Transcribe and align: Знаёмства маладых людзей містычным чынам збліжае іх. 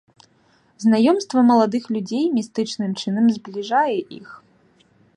Знаёмства 0.83 1.39
маладых 1.51 1.83
людзей 1.97 2.25
містычным 2.39 2.91
чынам 3.05 3.25
збліжае 3.39 3.95
іх. 4.21 4.27